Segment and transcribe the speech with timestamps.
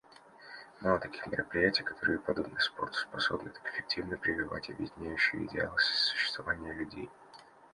[0.81, 7.07] Мало таких мероприятий, которые подобно спорту способны так эффективно прививать объединяющие идеалы сосуществования людей.